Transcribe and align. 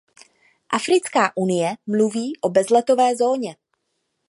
Africká 0.69 1.31
unie 1.35 1.75
mluví 1.87 2.37
o 2.41 2.49
bezletové 2.49 3.15
zóně. 3.15 3.55